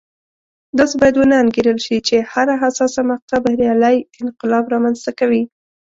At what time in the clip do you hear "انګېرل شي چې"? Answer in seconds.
1.43-2.15